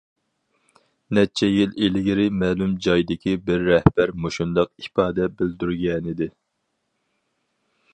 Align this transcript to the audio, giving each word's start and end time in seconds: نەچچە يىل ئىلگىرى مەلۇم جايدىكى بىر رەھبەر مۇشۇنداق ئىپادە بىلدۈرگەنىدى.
نەچچە 1.17 1.49
يىل 1.49 1.75
ئىلگىرى 1.87 2.25
مەلۇم 2.45 2.73
جايدىكى 2.87 3.37
بىر 3.51 3.69
رەھبەر 3.69 4.17
مۇشۇنداق 4.25 4.75
ئىپادە 4.87 5.33
بىلدۈرگەنىدى. 5.39 6.35